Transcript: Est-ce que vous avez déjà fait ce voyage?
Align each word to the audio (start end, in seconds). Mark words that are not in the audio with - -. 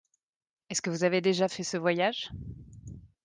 Est-ce 0.71 0.81
que 0.81 0.89
vous 0.89 1.03
avez 1.03 1.21
déjà 1.21 1.47
fait 1.47 1.61
ce 1.61 1.77
voyage? 1.77 2.31